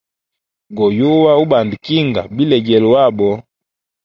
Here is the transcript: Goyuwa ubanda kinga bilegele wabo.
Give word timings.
Goyuwa 0.77 1.31
ubanda 1.43 1.75
kinga 1.85 2.21
bilegele 2.35 2.87
wabo. 2.93 3.29